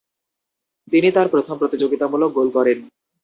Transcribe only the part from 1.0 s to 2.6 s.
তার প্রথম প্রতিযোগিতামূলক গোল